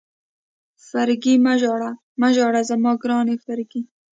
[0.87, 3.81] فرګي مه ژاړه، مه ژاړه زما ګرانې فرګي.